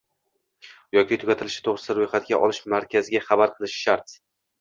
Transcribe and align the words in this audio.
yoki 0.95 1.17
tugatilishi 1.23 1.61
to‘g‘risida 1.67 1.95
ro‘yxatga 1.97 2.39
olish 2.47 2.61
markaziga 2.75 3.21
xabar 3.27 3.53
qilishi 3.59 3.83
shart. 3.83 4.17